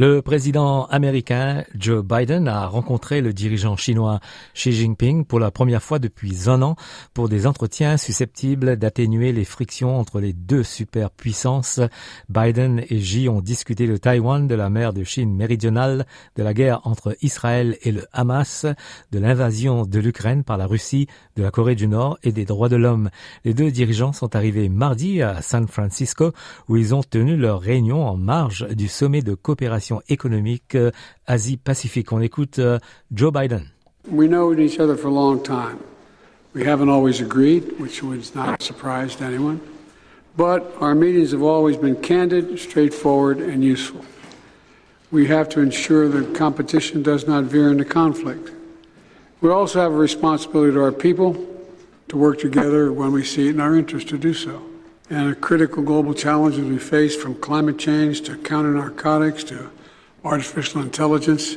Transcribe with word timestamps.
Le 0.00 0.22
président 0.22 0.86
américain 0.86 1.62
Joe 1.78 2.02
Biden 2.02 2.48
a 2.48 2.66
rencontré 2.66 3.20
le 3.20 3.34
dirigeant 3.34 3.76
chinois 3.76 4.20
Xi 4.54 4.72
Jinping 4.72 5.26
pour 5.26 5.38
la 5.38 5.50
première 5.50 5.82
fois 5.82 5.98
depuis 5.98 6.48
un 6.48 6.62
an 6.62 6.76
pour 7.12 7.28
des 7.28 7.46
entretiens 7.46 7.98
susceptibles 7.98 8.78
d'atténuer 8.78 9.32
les 9.32 9.44
frictions 9.44 10.00
entre 10.00 10.18
les 10.18 10.32
deux 10.32 10.62
superpuissances. 10.62 11.82
Biden 12.30 12.82
et 12.88 12.96
Xi 12.96 13.28
ont 13.28 13.42
discuté 13.42 13.86
de 13.86 13.98
Taïwan, 13.98 14.48
de 14.48 14.54
la 14.54 14.70
mer 14.70 14.94
de 14.94 15.04
Chine 15.04 15.36
méridionale, 15.36 16.06
de 16.34 16.42
la 16.42 16.54
guerre 16.54 16.80
entre 16.84 17.14
Israël 17.20 17.76
et 17.82 17.92
le 17.92 18.06
Hamas, 18.14 18.64
de 19.12 19.18
l'invasion 19.18 19.84
de 19.84 19.98
l'Ukraine 19.98 20.44
par 20.44 20.56
la 20.56 20.66
Russie, 20.66 21.08
de 21.36 21.42
la 21.42 21.50
Corée 21.50 21.74
du 21.74 21.88
Nord 21.88 22.18
et 22.22 22.32
des 22.32 22.46
droits 22.46 22.70
de 22.70 22.76
l'homme. 22.76 23.10
Les 23.44 23.52
deux 23.52 23.70
dirigeants 23.70 24.14
sont 24.14 24.34
arrivés 24.34 24.70
mardi 24.70 25.20
à 25.20 25.42
San 25.42 25.68
Francisco 25.68 26.32
où 26.70 26.78
ils 26.78 26.94
ont 26.94 27.02
tenu 27.02 27.36
leur 27.36 27.60
réunion 27.60 28.08
en 28.08 28.16
marge 28.16 28.66
du 28.70 28.88
sommet 28.88 29.20
de 29.20 29.34
coopération 29.34 29.89
économique 30.08 30.74
euh, 30.74 30.90
Asie-Pacifique. 31.26 32.12
On 32.12 32.20
écoute 32.20 32.58
euh, 32.58 32.78
Joe 33.12 33.32
Biden. 33.32 33.66
We 34.10 34.28
know 34.28 34.52
each 34.54 34.78
other 34.78 34.96
for 34.96 35.08
a 35.08 35.12
long 35.12 35.42
time. 35.42 35.78
We 36.54 36.64
haven't 36.64 36.88
always 36.88 37.20
agreed, 37.20 37.78
which 37.78 38.02
was 38.02 38.34
not 38.34 38.62
surprise 38.62 39.20
anyone. 39.20 39.60
But 40.36 40.74
our 40.80 40.94
meetings 40.94 41.32
have 41.32 41.42
always 41.42 41.76
been 41.76 41.96
candid, 41.96 42.58
straightforward, 42.58 43.38
and 43.38 43.62
useful. 43.62 44.04
We 45.10 45.26
have 45.26 45.48
to 45.50 45.60
ensure 45.60 46.08
that 46.08 46.34
competition 46.34 47.02
does 47.02 47.26
not 47.26 47.44
veer 47.44 47.70
into 47.70 47.84
conflict. 47.84 48.50
We 49.40 49.50
also 49.50 49.80
have 49.80 49.92
a 49.92 49.96
responsibility 49.96 50.72
to 50.72 50.82
our 50.82 50.92
people 50.92 51.46
to 52.08 52.16
work 52.16 52.38
together 52.38 52.92
when 52.92 53.12
we 53.12 53.24
see 53.24 53.48
it 53.48 53.54
in 53.54 53.60
our 53.60 53.76
interest 53.76 54.08
to 54.08 54.18
do 54.18 54.34
so. 54.34 54.62
And 55.08 55.30
the 55.30 55.34
critical 55.34 55.82
global 55.82 56.14
challenges 56.14 56.64
we 56.64 56.78
face, 56.78 57.16
from 57.16 57.34
climate 57.36 57.78
change 57.78 58.22
to 58.22 58.36
counter 58.36 58.72
narcotics 58.72 59.42
to 59.44 59.70
artificial 60.24 60.82
intelligence, 60.82 61.56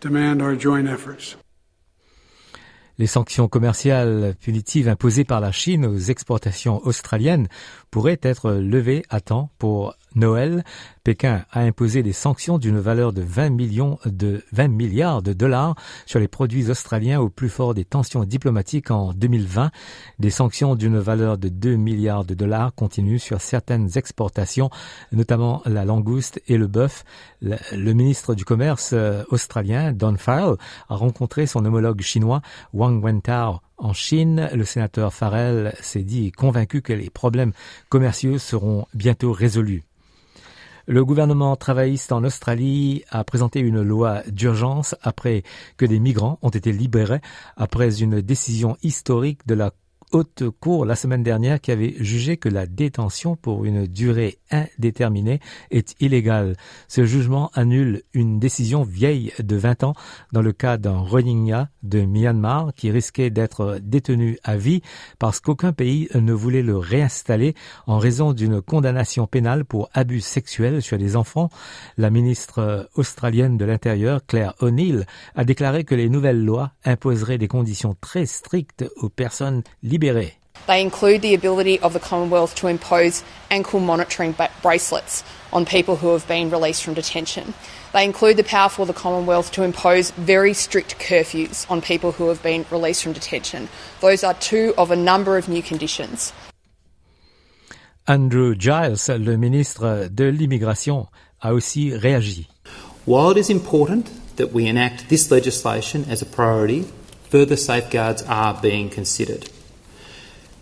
demand 0.00 0.42
our 0.42 0.56
joint 0.56 0.88
efforts. 0.88 1.36
Les 2.98 3.06
sanctions 3.06 3.48
commerciales 3.48 4.34
punitives 4.40 4.88
imposées 4.88 5.24
par 5.24 5.40
la 5.40 5.50
Chine 5.50 5.84
aux 5.84 5.98
exportations 5.98 6.80
australiennes 6.86 7.48
pourraient 7.90 8.20
être 8.22 8.52
levées 8.52 9.04
à 9.10 9.20
temps 9.20 9.50
pour 9.58 9.96
Noël, 10.14 10.64
Pékin 11.02 11.44
a 11.50 11.60
imposé 11.60 12.02
des 12.02 12.12
sanctions 12.12 12.58
d'une 12.58 12.78
valeur 12.78 13.12
de 13.12 13.20
20 13.20 13.50
millions 13.50 13.98
de 14.06 14.42
20 14.52 14.68
milliards 14.68 15.22
de 15.22 15.32
dollars 15.32 15.74
sur 16.06 16.18
les 16.18 16.28
produits 16.28 16.70
australiens 16.70 17.20
au 17.20 17.28
plus 17.28 17.48
fort 17.48 17.74
des 17.74 17.84
tensions 17.84 18.24
diplomatiques 18.24 18.90
en 18.90 19.12
2020. 19.12 19.70
Des 20.20 20.30
sanctions 20.30 20.76
d'une 20.76 20.98
valeur 20.98 21.36
de 21.36 21.48
2 21.48 21.76
milliards 21.76 22.24
de 22.24 22.34
dollars 22.34 22.74
continuent 22.74 23.18
sur 23.18 23.40
certaines 23.40 23.98
exportations, 23.98 24.70
notamment 25.12 25.62
la 25.66 25.84
langouste 25.84 26.40
et 26.46 26.56
le 26.56 26.68
bœuf. 26.68 27.04
Le, 27.42 27.92
ministre 27.92 28.34
du 28.34 28.44
Commerce 28.44 28.90
euh, 28.94 29.22
australien, 29.28 29.92
Don 29.92 30.16
Farrell, 30.16 30.56
a 30.88 30.96
rencontré 30.96 31.46
son 31.46 31.64
homologue 31.66 32.00
chinois, 32.00 32.40
Wentao, 32.92 33.60
en 33.78 33.92
Chine, 33.92 34.48
le 34.54 34.64
sénateur 34.64 35.12
Farrell 35.12 35.74
s'est 35.80 36.02
dit 36.02 36.32
convaincu 36.32 36.82
que 36.82 36.92
les 36.92 37.10
problèmes 37.10 37.52
commerciaux 37.88 38.38
seront 38.38 38.86
bientôt 38.94 39.32
résolus. 39.32 39.82
Le 40.86 41.04
gouvernement 41.04 41.56
travailliste 41.56 42.12
en 42.12 42.24
Australie 42.24 43.04
a 43.08 43.24
présenté 43.24 43.60
une 43.60 43.80
loi 43.80 44.22
d'urgence 44.26 44.94
après 45.02 45.42
que 45.78 45.86
des 45.86 45.98
migrants 45.98 46.38
ont 46.42 46.50
été 46.50 46.72
libérés 46.72 47.22
après 47.56 48.02
une 48.02 48.20
décision 48.20 48.76
historique 48.82 49.46
de 49.46 49.54
la 49.54 49.70
haute 50.14 50.44
cour 50.60 50.86
la 50.86 50.94
semaine 50.94 51.24
dernière 51.24 51.60
qui 51.60 51.72
avait 51.72 51.96
jugé 51.98 52.36
que 52.36 52.48
la 52.48 52.66
détention 52.66 53.34
pour 53.34 53.64
une 53.64 53.88
durée 53.88 54.38
indéterminée 54.48 55.40
est 55.72 56.00
illégale. 56.00 56.56
Ce 56.86 57.04
jugement 57.04 57.50
annule 57.52 58.02
une 58.12 58.38
décision 58.38 58.84
vieille 58.84 59.32
de 59.40 59.56
20 59.56 59.82
ans 59.82 59.94
dans 60.32 60.40
le 60.40 60.52
cas 60.52 60.76
d'un 60.76 60.98
Rohingya 60.98 61.68
de 61.82 62.02
Myanmar 62.02 62.74
qui 62.74 62.92
risquait 62.92 63.30
d'être 63.30 63.80
détenu 63.82 64.38
à 64.44 64.56
vie 64.56 64.82
parce 65.18 65.40
qu'aucun 65.40 65.72
pays 65.72 66.08
ne 66.14 66.32
voulait 66.32 66.62
le 66.62 66.78
réinstaller 66.78 67.54
en 67.88 67.98
raison 67.98 68.32
d'une 68.32 68.62
condamnation 68.62 69.26
pénale 69.26 69.64
pour 69.64 69.90
abus 69.94 70.20
sexuels 70.20 70.80
sur 70.80 70.96
des 70.96 71.16
enfants. 71.16 71.48
La 71.98 72.10
ministre 72.10 72.88
australienne 72.94 73.56
de 73.56 73.64
l'Intérieur, 73.64 74.24
Claire 74.24 74.54
O'Neill, 74.60 75.06
a 75.34 75.44
déclaré 75.44 75.82
que 75.82 75.96
les 75.96 76.08
nouvelles 76.08 76.44
lois 76.44 76.70
imposeraient 76.84 77.38
des 77.38 77.48
conditions 77.48 77.96
très 78.00 78.26
strictes 78.26 78.84
aux 78.98 79.08
personnes 79.08 79.64
libérées 79.82 80.03
They 80.66 80.80
include 80.80 81.20
the 81.20 81.34
ability 81.34 81.78
of 81.80 81.92
the 81.92 82.00
Commonwealth 82.00 82.54
to 82.56 82.68
impose 82.68 83.22
ankle 83.50 83.80
monitoring 83.80 84.34
bracelets 84.62 85.22
on 85.52 85.66
people 85.66 85.96
who 85.96 86.12
have 86.12 86.26
been 86.26 86.50
released 86.50 86.82
from 86.82 86.94
detention. 86.94 87.54
They 87.92 88.04
include 88.04 88.38
the 88.38 88.44
power 88.44 88.68
for 88.68 88.86
the 88.86 88.92
Commonwealth 88.92 89.52
to 89.52 89.62
impose 89.62 90.10
very 90.12 90.54
strict 90.54 90.98
curfews 90.98 91.70
on 91.70 91.80
people 91.80 92.12
who 92.12 92.28
have 92.28 92.42
been 92.42 92.64
released 92.70 93.02
from 93.02 93.12
detention. 93.12 93.68
Those 94.00 94.24
are 94.24 94.34
two 94.34 94.74
of 94.78 94.90
a 94.90 94.96
number 94.96 95.36
of 95.36 95.48
new 95.48 95.62
conditions. 95.62 96.32
Andrew 98.06 98.54
Giles, 98.54 99.08
le 99.08 99.36
ministre 99.38 100.08
de 100.08 100.30
l'immigration, 100.30 101.08
a 101.42 101.52
aussi 101.52 101.90
réagi. 101.92 102.46
While 103.06 103.30
it 103.30 103.38
is 103.38 103.50
important 103.50 104.10
that 104.36 104.52
we 104.52 104.66
enact 104.66 105.08
this 105.08 105.30
legislation 105.30 106.04
as 106.08 106.20
a 106.20 106.26
priority, 106.26 106.84
further 107.30 107.56
safeguards 107.56 108.22
are 108.22 108.58
being 108.60 108.90
considered. 108.90 109.48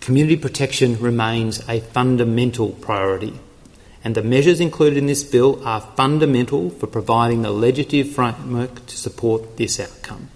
Community 0.04 0.36
protection 0.36 0.96
remains 1.00 1.60
a 1.68 1.78
fundamental 1.78 2.70
priority, 2.80 3.34
and 4.02 4.16
the 4.16 4.22
measures 4.22 4.58
included 4.58 4.98
in 4.98 5.06
this 5.06 5.22
bill 5.22 5.60
are 5.64 5.80
fundamental 5.96 6.70
for 6.70 6.88
providing 6.88 7.42
the 7.42 7.52
legislative 7.52 8.10
framework 8.10 8.84
to 8.86 8.96
support 8.96 9.56
this 9.58 9.78
outcome. 9.78 10.26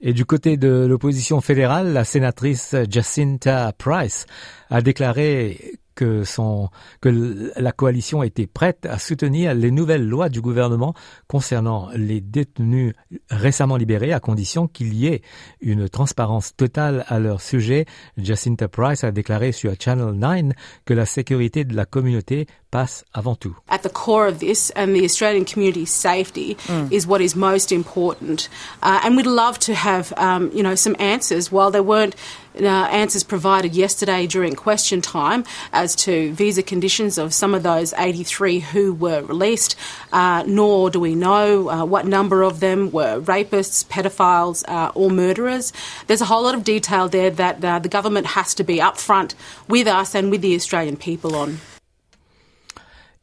Et 0.00 0.14
du 0.14 0.24
côté 0.24 0.56
de 0.56 0.86
l'opposition 0.88 1.42
fédérale, 1.42 1.92
la 1.92 2.04
sénatrice 2.04 2.74
Jacinta 2.88 3.74
Price 3.76 4.24
a 4.70 4.80
déclaré 4.80 5.74
que, 5.96 6.22
son, 6.22 6.68
que 7.00 7.52
la 7.56 7.72
coalition 7.72 8.22
était 8.22 8.46
prête 8.46 8.86
à 8.86 9.00
soutenir 9.00 9.54
les 9.54 9.72
nouvelles 9.72 10.06
lois 10.06 10.28
du 10.28 10.40
gouvernement 10.40 10.94
concernant 11.26 11.88
les 11.96 12.20
détenus 12.20 12.94
récemment 13.30 13.76
libérés 13.76 14.12
à 14.12 14.20
condition 14.20 14.68
qu'il 14.68 14.94
y 14.94 15.08
ait 15.08 15.22
une 15.60 15.88
transparence 15.88 16.54
totale 16.54 17.04
à 17.08 17.18
leur 17.18 17.40
sujet. 17.40 17.86
Jacinta 18.16 18.68
Price 18.68 19.02
a 19.02 19.10
déclaré 19.10 19.50
sur 19.50 19.72
Channel 19.80 20.12
9 20.12 20.52
que 20.84 20.94
la 20.94 21.06
sécurité 21.06 21.64
de 21.64 21.74
la 21.74 21.86
communauté 21.86 22.46
passe 22.76 23.04
avant 23.14 23.40
tout. 23.40 23.56
At 23.68 23.82
the 23.82 23.88
core 23.88 24.26
of 24.26 24.38
this 24.38 24.70
and 24.70 24.94
the 24.94 25.04
Australian 25.04 25.44
community's 25.46 25.92
safety 25.92 26.56
mm. 26.66 26.92
is 26.92 27.06
what 27.06 27.20
is 27.20 27.34
most 27.34 27.72
important. 27.72 28.48
Uh, 28.82 29.00
and 29.02 29.16
we'd 29.16 29.26
love 29.44 29.58
to 29.60 29.74
have, 29.74 30.12
um, 30.18 30.50
you 30.52 30.62
know, 30.62 30.74
some 30.74 30.94
answers 30.98 31.50
while 31.50 31.70
there 31.70 31.82
weren't 31.82 32.14
uh, 32.60 32.66
answers 33.02 33.24
provided 33.24 33.74
yesterday 33.74 34.26
during 34.26 34.54
question 34.54 35.00
time 35.00 35.44
as 35.72 35.94
to 35.94 36.32
visa 36.32 36.62
conditions 36.62 37.18
of 37.18 37.32
some 37.32 37.54
of 37.54 37.62
those 37.62 37.92
83 37.94 38.60
who 38.60 38.94
were 38.94 39.22
released, 39.22 39.76
uh, 40.12 40.42
nor 40.46 40.90
do 40.90 41.00
we 41.00 41.14
know 41.14 41.70
uh, 41.70 41.84
what 41.84 42.06
number 42.06 42.42
of 42.42 42.60
them 42.60 42.90
were 42.90 43.20
rapists, 43.20 43.84
pedophiles, 43.86 44.64
uh, 44.68 44.90
or 44.94 45.10
murderers. 45.10 45.72
There's 46.06 46.22
a 46.22 46.26
whole 46.26 46.42
lot 46.42 46.54
of 46.54 46.64
detail 46.64 47.08
there 47.08 47.30
that 47.30 47.64
uh, 47.64 47.78
the 47.78 47.88
government 47.88 48.26
has 48.38 48.54
to 48.54 48.64
be 48.64 48.78
upfront 48.78 49.34
with 49.68 49.86
us 49.86 50.14
and 50.14 50.30
with 50.30 50.42
the 50.42 50.54
Australian 50.54 50.96
people 50.96 51.36
on. 51.36 51.58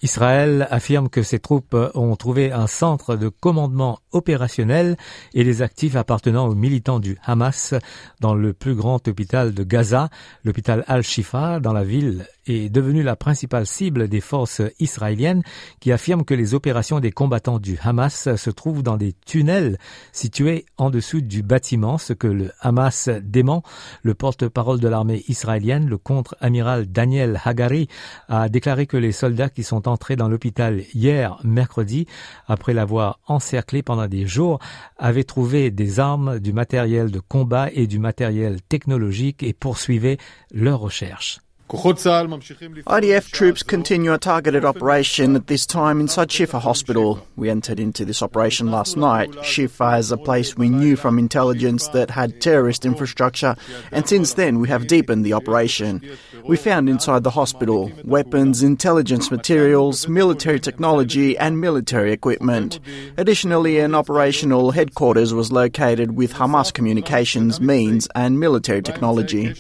Israël 0.04 0.68
affirme 0.70 1.08
que 1.08 1.24
ses 1.24 1.40
troupes 1.40 1.76
ont 1.96 2.16
trouvé 2.18 2.52
un 2.52 2.68
centre 2.68 3.16
de 3.16 3.30
commandement 3.30 4.00
opérationnel 4.12 4.98
et 5.34 5.46
les 5.46 5.62
actifs 5.62 5.96
appartenant 5.96 6.46
aux 6.46 6.56
militants 6.56 7.00
du 7.00 7.18
Hamas 7.24 7.74
dans 8.20 8.36
le 8.36 8.52
plus 8.52 8.76
grand 8.76 9.08
hôpital 9.08 9.54
de 9.54 9.64
Gaza, 9.64 10.10
l'hôpital 10.44 10.84
Al-Shifa, 10.88 11.62
dans 11.62 11.72
la 11.72 11.86
ville 11.86 12.28
est 12.48 12.70
devenu 12.70 13.04
la 13.04 13.16
principale 13.16 13.66
cible 13.66 14.08
des 14.08 14.22
forces 14.22 14.62
israéliennes 14.80 15.44
qui 15.80 15.92
affirment 15.92 16.26
que 16.26 16.34
les 16.34 16.54
opérations 16.54 17.00
des 17.00 17.12
combattants 17.12 17.60
du 17.60 17.78
Hamas 17.82 18.36
se 18.36 18.50
trouvent 18.50 18.84
dans 18.84 18.98
des 18.98 19.14
tunnels 19.26 19.78
situés 20.12 20.66
en 20.78 20.90
dessous 20.90 21.22
du 21.22 21.44
bâtiment, 21.44 21.98
ce 21.98 22.14
que 22.14 22.28
le 22.28 22.52
Hamas 22.60 23.10
dément. 23.22 23.64
Le 24.02 24.14
porte-parole 24.14 24.80
de 24.80 24.88
l'armée 24.88 25.24
israélienne, 25.28 25.88
le 25.88 25.98
contre-amiral 25.98 26.88
Daniel 26.88 27.40
Hagari, 27.44 27.88
a 28.28 28.50
déclaré 28.50 28.88
que 28.88 28.98
les 28.98 29.12
soldats 29.12 29.50
qui 29.50 29.64
sont 29.64 29.88
entrés 29.88 30.16
dans 30.16 30.30
l'hôpital 30.30 30.84
hier, 30.94 31.40
mercredi, 31.44 32.08
après 32.48 32.74
l'avoir 32.74 33.20
encerclé 33.28 33.84
pendant 33.84 34.08
des 34.08 34.28
jours, 34.28 34.60
avaient 34.98 35.24
trouvé 35.24 35.72
des 35.72 36.00
armes, 36.00 36.40
du 36.40 36.54
matériel 36.54 37.12
de 37.12 37.20
combat 37.20 37.70
et 37.74 37.88
du 37.88 38.00
matériel 38.00 38.62
technologique 38.62 39.44
et 39.44 39.54
poursuivaient 39.54 40.18
leurs 40.52 40.80
recherches. 40.80 41.43
IDF 41.70 43.32
troops 43.32 43.64
continue 43.64 44.14
a 44.14 44.18
targeted 44.20 44.64
operation 44.64 45.36
at 45.36 45.48
this 45.48 45.66
time 45.66 46.00
inside 46.00 46.30
Shifa 46.30 46.62
Hospital. 46.62 47.26
We 47.36 47.50
entered 47.50 47.80
into 47.80 48.06
this 48.06 48.22
operation 48.22 48.70
last 48.70 48.96
night. 48.96 49.32
Shifa 49.32 49.98
is 49.98 50.12
a 50.12 50.18
place 50.18 50.56
we 50.56 50.70
knew 50.70 50.96
from 50.96 51.18
intelligence 51.18 51.88
that 51.90 52.12
had 52.12 52.40
terrorist 52.42 52.86
infrastructure, 52.86 53.56
and 53.92 54.08
since 54.08 54.36
then 54.36 54.60
we 54.60 54.68
have 54.68 54.86
deepened 54.88 55.26
the 55.26 55.34
operation. 55.34 56.02
We 56.44 56.58
found 56.58 56.90
inside 56.90 57.24
the 57.24 57.32
hospital 57.32 57.92
weapons, 58.04 58.62
intelligence 58.62 59.32
materials, 59.32 60.08
military 60.08 60.60
technology, 60.60 61.36
and 61.38 61.60
military 61.60 62.12
equipment. 62.12 62.80
Additionally, 63.18 63.80
an 63.80 63.96
operational 63.96 64.72
headquarters 64.72 65.34
was 65.34 65.52
located 65.52 66.16
with 66.16 66.34
Hamas 66.34 66.72
communications, 66.72 67.60
means, 67.60 68.08
and 68.14 68.40
military 68.40 68.84
technology. 68.84 69.56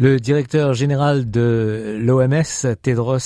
Le 0.00 0.20
directeur 0.20 0.74
général 0.74 1.28
de 1.28 1.98
l'OMS, 2.00 2.76
Tedros 2.82 3.18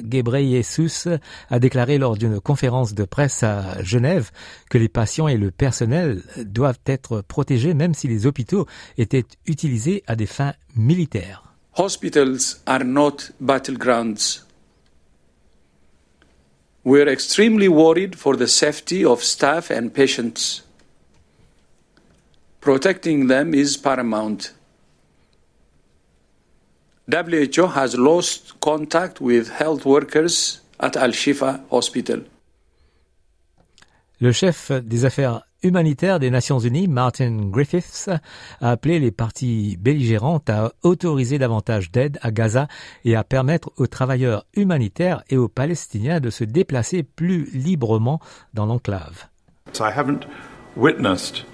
Ghebreyesus, 0.00 1.06
a 1.50 1.58
déclaré 1.60 1.98
lors 1.98 2.16
d'une 2.16 2.40
conférence 2.40 2.94
de 2.94 3.04
presse 3.04 3.44
à 3.44 3.80
Genève 3.84 4.32
que 4.68 4.76
les 4.76 4.88
patients 4.88 5.28
et 5.28 5.36
le 5.36 5.52
personnel 5.52 6.24
doivent 6.44 6.80
être 6.84 7.20
protégés 7.20 7.74
même 7.74 7.94
si 7.94 8.08
les 8.08 8.26
hôpitaux 8.26 8.66
étaient 8.98 9.24
utilisés 9.46 10.02
à 10.08 10.16
des 10.16 10.26
fins 10.26 10.54
militaires. 10.74 11.44
Hospitals 11.78 12.60
are 12.66 12.82
not 12.82 13.30
battlegrounds. 13.40 14.44
We're 16.84 17.08
extremely 17.08 17.68
worried 17.68 18.16
for 18.16 18.36
the 18.36 18.48
safety 18.48 19.04
of 19.04 19.22
staff 19.22 19.70
and 19.70 19.90
patients. 19.90 20.64
Protecting 22.60 23.28
them 23.28 23.54
is 23.54 23.76
paramount. 23.76 24.55
WHO 27.08 27.68
has 27.68 27.94
lost 27.96 28.54
contact 28.60 29.20
with 29.20 29.48
health 29.60 29.84
workers 29.84 30.60
at 30.80 30.96
Al 30.96 31.12
Shifa 31.12 31.60
Hospital. 31.70 32.22
Le 34.20 34.32
chef 34.32 34.72
des 34.72 35.04
affaires 35.04 35.42
humanitaires 35.62 36.18
des 36.18 36.30
Nations 36.30 36.58
Unies, 36.58 36.88
Martin 36.88 37.48
Griffiths, 37.50 38.08
a 38.60 38.70
appelé 38.70 38.98
les 38.98 39.12
parties 39.12 39.76
belligérantes 39.78 40.50
à 40.50 40.72
autoriser 40.82 41.38
davantage 41.38 41.92
d'aide 41.92 42.18
à 42.22 42.32
Gaza 42.32 42.66
et 43.04 43.14
à 43.14 43.22
permettre 43.22 43.70
aux 43.76 43.86
travailleurs 43.86 44.44
humanitaires 44.54 45.22
et 45.28 45.36
aux 45.36 45.48
Palestiniens 45.48 46.18
de 46.18 46.30
se 46.30 46.42
déplacer 46.42 47.04
plus 47.04 47.44
librement 47.52 48.20
dans 48.54 48.66
l'enclave. 48.66 49.28
I 49.78 49.92
haven't 49.94 50.26
witnessed 50.76 51.44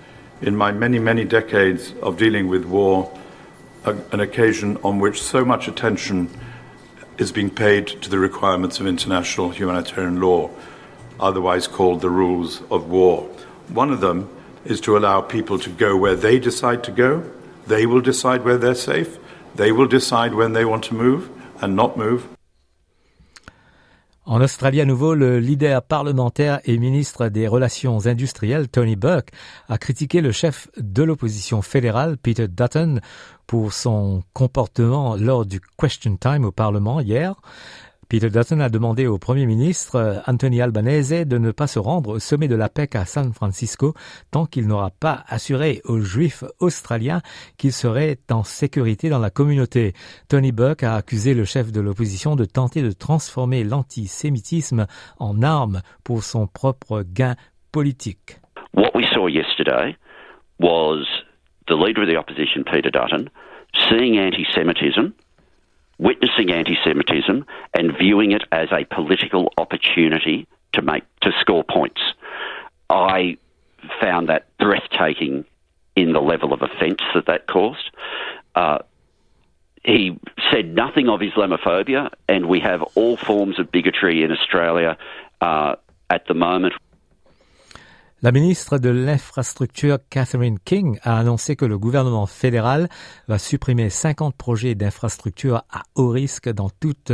in 0.46 0.52
my 0.52 0.72
many, 0.72 0.98
many 0.98 1.26
decades 1.26 1.94
of 2.00 2.16
dealing 2.16 2.48
with 2.48 2.64
war 2.64 3.10
a, 3.84 3.96
an 4.12 4.20
occasion 4.20 4.78
on 4.84 4.98
which 4.98 5.22
so 5.22 5.44
much 5.44 5.68
attention 5.68 6.30
is 7.18 7.32
being 7.32 7.50
paid 7.50 7.86
to 7.86 8.10
the 8.10 8.18
requirements 8.18 8.80
of 8.80 8.86
international 8.86 9.50
humanitarian 9.50 10.20
law, 10.20 10.50
otherwise 11.20 11.66
called 11.66 12.00
the 12.00 12.10
rules 12.10 12.62
of 12.70 12.88
war. 12.88 13.22
One 13.68 13.90
of 13.90 14.00
them 14.00 14.28
is 14.64 14.80
to 14.82 14.96
allow 14.96 15.20
people 15.20 15.58
to 15.58 15.70
go 15.70 15.96
where 15.96 16.16
they 16.16 16.38
decide 16.38 16.84
to 16.84 16.90
go. 16.90 17.30
They 17.66 17.86
will 17.86 18.00
decide 18.00 18.44
where 18.44 18.58
they're 18.58 18.74
safe. 18.74 19.18
They 19.54 19.72
will 19.72 19.86
decide 19.86 20.34
when 20.34 20.52
they 20.52 20.64
want 20.64 20.84
to 20.84 20.94
move 20.94 21.30
and 21.60 21.76
not 21.76 21.96
move. 21.96 22.28
En 24.24 24.40
Australie 24.40 24.80
à 24.80 24.84
nouveau, 24.84 25.16
le 25.16 25.40
leader 25.40 25.82
parlementaire 25.82 26.60
et 26.64 26.78
ministre 26.78 27.26
des 27.26 27.48
Relations 27.48 28.06
industrielles, 28.06 28.68
Tony 28.68 28.94
Burke, 28.94 29.30
a 29.68 29.78
critiqué 29.78 30.20
le 30.20 30.30
chef 30.30 30.68
de 30.76 31.02
l'opposition 31.02 31.60
fédérale, 31.60 32.16
Peter 32.18 32.46
Dutton, 32.46 33.00
pour 33.48 33.72
son 33.72 34.22
comportement 34.32 35.16
lors 35.16 35.44
du 35.44 35.60
Question 35.76 36.16
Time 36.16 36.44
au 36.44 36.52
Parlement 36.52 37.00
hier. 37.00 37.34
Peter 38.12 38.28
Dutton 38.28 38.60
a 38.60 38.68
demandé 38.68 39.06
au 39.06 39.16
Premier 39.16 39.46
ministre 39.46 40.22
Anthony 40.26 40.60
Albanese 40.60 41.24
de 41.26 41.38
ne 41.38 41.50
pas 41.50 41.66
se 41.66 41.78
rendre 41.78 42.10
au 42.10 42.18
sommet 42.18 42.46
de 42.46 42.54
la 42.54 42.68
PEC 42.68 42.94
à 42.94 43.06
San 43.06 43.32
Francisco 43.32 43.94
tant 44.30 44.44
qu'il 44.44 44.66
n'aura 44.66 44.90
pas 44.90 45.24
assuré 45.28 45.80
aux 45.86 46.00
Juifs 46.00 46.44
australiens 46.60 47.22
qu'ils 47.56 47.72
seraient 47.72 48.18
en 48.30 48.42
sécurité 48.42 49.08
dans 49.08 49.18
la 49.18 49.30
communauté. 49.30 49.94
Tony 50.28 50.52
Buck 50.52 50.82
a 50.82 50.96
accusé 50.96 51.32
le 51.32 51.46
chef 51.46 51.72
de 51.72 51.80
l'opposition 51.80 52.36
de 52.36 52.44
tenter 52.44 52.82
de 52.82 52.92
transformer 52.92 53.64
l'antisémitisme 53.64 54.86
en 55.18 55.40
arme 55.40 55.80
pour 56.04 56.22
son 56.22 56.46
propre 56.46 57.04
gain 57.06 57.34
politique. 57.72 58.36
What 58.74 58.90
we 58.94 59.06
saw 59.14 59.26
yesterday 59.26 59.96
was 60.60 61.06
the 61.66 61.72
leader 61.72 62.02
of 62.02 62.10
the 62.10 62.18
opposition, 62.18 62.62
Peter 62.62 62.90
Dutton, 62.90 63.30
seeing 63.88 64.18
anti-Semitism 64.18 65.14
witnessing 66.02 66.50
anti-Semitism 66.50 67.46
and 67.74 67.98
viewing 67.98 68.32
it 68.32 68.42
as 68.50 68.68
a 68.72 68.84
political 68.84 69.52
opportunity 69.56 70.46
to 70.72 70.82
make 70.82 71.04
to 71.20 71.30
score 71.40 71.64
points. 71.64 72.00
I 72.90 73.36
found 74.00 74.28
that 74.28 74.46
breathtaking 74.58 75.44
in 75.94 76.12
the 76.12 76.20
level 76.20 76.52
of 76.52 76.62
offence 76.62 77.00
that 77.14 77.26
that 77.26 77.46
caused. 77.46 77.90
Uh, 78.54 78.78
he 79.84 80.18
said 80.52 80.74
nothing 80.74 81.08
of 81.08 81.20
Islamophobia, 81.20 82.10
and 82.28 82.46
we 82.46 82.60
have 82.60 82.82
all 82.94 83.16
forms 83.16 83.58
of 83.58 83.70
bigotry 83.70 84.22
in 84.22 84.30
Australia 84.30 84.96
uh, 85.40 85.76
at 86.08 86.26
the 86.26 86.34
moment. 86.34 86.74
La 88.24 88.30
ministre 88.30 88.78
de 88.78 88.88
l'Infrastructure 88.88 89.98
Catherine 90.08 90.60
King 90.64 90.96
a 91.02 91.18
annoncé 91.18 91.56
que 91.56 91.64
le 91.64 91.76
gouvernement 91.76 92.26
fédéral 92.26 92.88
va 93.26 93.36
supprimer 93.36 93.90
50 93.90 94.36
projets 94.36 94.76
d'infrastructure 94.76 95.64
à 95.72 95.82
haut 95.96 96.10
risque 96.10 96.48
dans 96.48 96.70
toute 96.70 97.10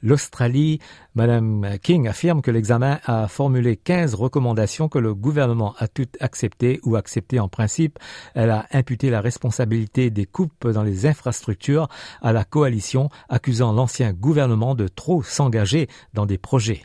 l'Australie. 0.00 0.78
Madame 1.16 1.76
King 1.82 2.06
affirme 2.06 2.40
que 2.40 2.52
l'examen 2.52 3.00
a 3.04 3.26
formulé 3.26 3.76
15 3.76 4.14
recommandations 4.14 4.88
que 4.88 5.00
le 5.00 5.12
gouvernement 5.12 5.74
a 5.80 5.88
toutes 5.88 6.16
acceptées 6.20 6.78
ou 6.84 6.94
acceptées 6.94 7.40
en 7.40 7.48
principe. 7.48 7.98
Elle 8.36 8.50
a 8.50 8.66
imputé 8.70 9.10
la 9.10 9.20
responsabilité 9.20 10.10
des 10.10 10.24
coupes 10.24 10.68
dans 10.68 10.84
les 10.84 11.06
infrastructures 11.06 11.88
à 12.22 12.32
la 12.32 12.44
coalition, 12.44 13.08
accusant 13.28 13.72
l'ancien 13.72 14.12
gouvernement 14.12 14.76
de 14.76 14.86
trop 14.86 15.24
s'engager 15.24 15.88
dans 16.12 16.26
des 16.26 16.38
projets. 16.38 16.82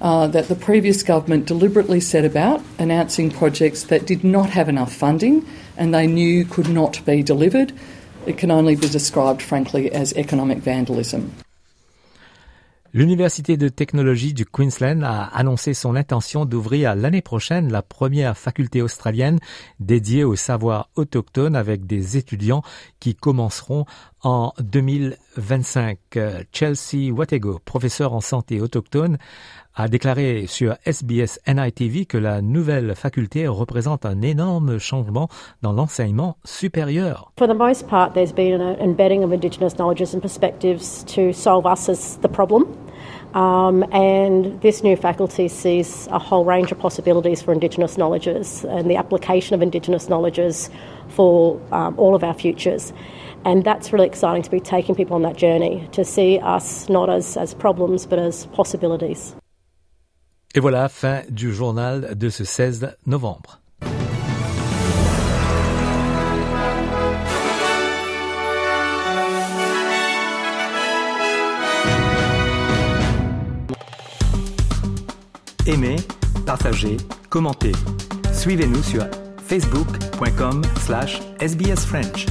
Uh, 0.00 0.26
that 0.28 0.48
the 0.48 0.54
previous 0.54 1.02
government 1.02 1.46
deliberately 1.46 2.00
set 2.00 2.24
about 2.24 2.60
announcing 2.78 3.30
projects 3.30 3.84
that 3.84 4.06
did 4.06 4.24
not 4.24 4.50
have 4.50 4.68
enough 4.68 4.92
funding 4.92 5.44
and 5.76 5.92
they 5.94 6.06
knew 6.06 6.44
could 6.44 6.68
not 6.68 7.04
be 7.04 7.22
delivered. 7.22 7.72
It 8.26 8.36
can 8.36 8.50
only 8.50 8.76
be 8.76 8.88
described, 8.88 9.42
frankly, 9.42 9.90
as 9.90 10.12
economic 10.14 10.58
vandalism. 10.58 11.32
L'Université 12.94 13.58
de 13.58 13.68
technologie 13.68 14.32
du 14.32 14.46
Queensland 14.46 15.04
a 15.04 15.24
annoncé 15.24 15.74
son 15.74 15.94
intention 15.94 16.46
d'ouvrir 16.46 16.96
l'année 16.96 17.20
prochaine 17.20 17.70
la 17.70 17.82
première 17.82 18.36
faculté 18.36 18.80
australienne 18.80 19.38
dédiée 19.78 20.24
au 20.24 20.36
savoir 20.36 20.88
autochtone 20.96 21.54
avec 21.54 21.86
des 21.86 22.16
étudiants 22.16 22.62
qui 22.98 23.14
commenceront 23.14 23.84
en 24.22 24.52
2025. 24.60 25.98
Chelsea 26.52 27.12
Watego, 27.12 27.58
professeur 27.64 28.12
en 28.12 28.20
santé 28.20 28.60
autochtone, 28.60 29.18
a 29.74 29.86
déclaré 29.86 30.46
sur 30.48 30.74
SBS 30.84 31.38
NITV 31.46 32.06
que 32.06 32.18
la 32.18 32.42
nouvelle 32.42 32.94
faculté 32.96 33.46
représente 33.46 34.04
un 34.04 34.22
énorme 34.22 34.78
changement 34.78 35.28
dans 35.62 35.72
l'enseignement 35.72 36.36
supérieur. 36.44 37.32
For 37.38 37.46
the 37.46 37.54
most 37.54 37.86
part, 37.86 38.12
there's 38.12 38.32
been 38.32 38.60
an 38.60 38.76
embedding 38.80 39.22
of 39.22 39.32
Indigenous 39.32 39.74
knowledges 39.76 40.14
and 40.14 40.20
perspectives 40.20 41.04
to 41.14 41.32
solve 41.32 41.64
us 41.64 41.88
as 41.88 42.18
the 42.20 42.28
problem. 42.28 42.64
Um, 43.34 43.84
and 43.92 44.60
this 44.62 44.82
new 44.82 44.96
faculty 44.96 45.48
sees 45.48 46.08
a 46.10 46.18
whole 46.18 46.44
range 46.44 46.72
of 46.72 46.78
possibilities 46.78 47.42
for 47.42 47.52
Indigenous 47.52 47.98
knowledges 47.98 48.64
and 48.64 48.90
the 48.90 48.96
application 48.96 49.54
of 49.54 49.62
Indigenous 49.62 50.08
knowledges 50.08 50.70
for 51.08 51.60
um, 51.70 51.94
all 51.98 52.14
of 52.14 52.24
our 52.24 52.34
futures. 52.34 52.92
And 53.44 53.62
that's 53.64 53.92
really 53.92 54.06
exciting 54.06 54.42
to 54.42 54.50
be 54.50 54.60
taking 54.60 54.94
people 54.94 55.14
on 55.14 55.22
that 55.22 55.36
journey, 55.36 55.88
to 55.92 56.04
see 56.04 56.38
us 56.38 56.88
not 56.88 57.08
as, 57.08 57.36
as 57.36 57.54
problems 57.54 58.06
but 58.06 58.18
as 58.18 58.46
possibilities. 58.46 59.34
Et 60.54 60.60
voilà, 60.60 60.88
fin 60.88 61.22
du 61.28 61.52
journal 61.52 62.16
de 62.16 62.30
ce 62.30 62.44
16 62.44 62.96
novembre. 63.06 63.60
Aimez, 75.66 75.96
partagez, 76.46 76.96
commentez. 77.28 77.72
Suivez-nous 78.32 78.82
sur 78.82 79.06
facebook.com 79.46 80.62
slash 80.80 81.20
sbsfrench. 81.40 82.26